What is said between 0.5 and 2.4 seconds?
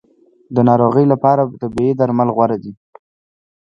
د ناروغۍ لپاره طبیعي درمل